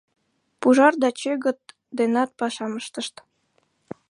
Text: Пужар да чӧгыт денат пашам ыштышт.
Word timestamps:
Пужар 0.59 0.93
да 1.01 1.09
чӧгыт 1.19 1.59
денат 1.97 2.29
пашам 2.39 2.71
ыштышт. 2.79 3.15